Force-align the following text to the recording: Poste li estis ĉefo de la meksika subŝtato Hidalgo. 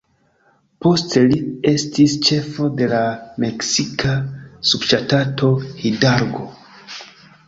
Poste 0.83 1.21
li 1.31 1.35
estis 1.71 2.15
ĉefo 2.29 2.69
de 2.79 2.87
la 2.93 3.01
meksika 3.43 4.13
subŝtato 4.71 5.51
Hidalgo. 5.83 6.47